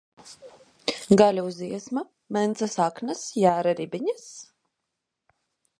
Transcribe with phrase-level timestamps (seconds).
[1.21, 2.03] Gaļa uz iesma,
[2.37, 4.29] mencas aknas, jēra ribiņas?